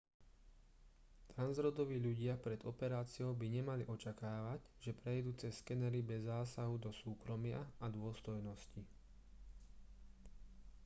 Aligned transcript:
transrodoví 1.33 1.97
ľudia 2.07 2.33
pred 2.45 2.61
operáciou 2.71 3.31
by 3.41 3.47
nemali 3.57 3.83
očakávať 3.95 4.57
že 4.85 4.97
prejdú 5.01 5.31
cez 5.41 5.51
skenery 5.61 5.99
bez 6.09 6.21
zásahu 6.31 6.73
do 6.85 6.89
súkromia 7.01 7.61
a 7.77 7.85
dôstojnosti 7.97 8.81